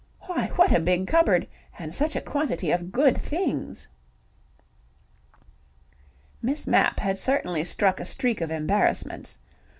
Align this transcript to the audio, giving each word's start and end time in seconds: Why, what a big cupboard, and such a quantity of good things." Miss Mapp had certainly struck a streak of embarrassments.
Why, 0.21 0.47
what 0.55 0.71
a 0.71 0.79
big 0.79 1.05
cupboard, 1.05 1.47
and 1.77 1.93
such 1.93 2.15
a 2.15 2.21
quantity 2.21 2.71
of 2.71 2.91
good 2.91 3.15
things." 3.15 3.87
Miss 6.41 6.65
Mapp 6.65 6.99
had 6.99 7.19
certainly 7.19 7.63
struck 7.63 7.99
a 7.99 8.05
streak 8.05 8.41
of 8.41 8.49
embarrassments. 8.49 9.37